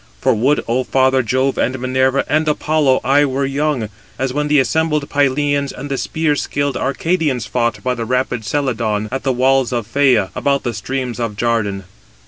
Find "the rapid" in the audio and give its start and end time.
7.93-8.43